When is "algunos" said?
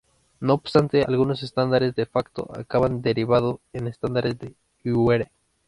1.07-1.43